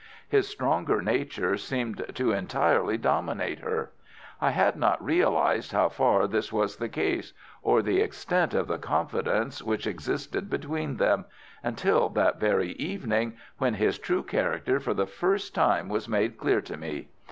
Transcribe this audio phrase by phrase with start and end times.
[0.27, 3.91] His stronger nature seemed to entirely dominate her.
[4.41, 8.79] I had not realized how far this was the case, or the extent of the
[8.79, 11.25] confidence which existed between them,
[11.61, 16.61] until that very evening when his true character for the first time was made clear
[16.61, 17.09] to me.